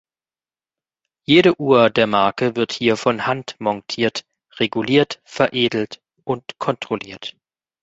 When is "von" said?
2.97-3.27